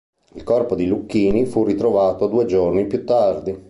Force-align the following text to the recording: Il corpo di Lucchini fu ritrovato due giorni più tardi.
Il 0.33 0.41
corpo 0.41 0.73
di 0.73 0.87
Lucchini 0.87 1.45
fu 1.45 1.63
ritrovato 1.63 2.25
due 2.25 2.47
giorni 2.47 2.87
più 2.87 3.05
tardi. 3.05 3.55